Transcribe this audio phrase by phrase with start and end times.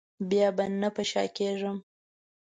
[0.29, 1.77] بیا به نه په شا کېږم.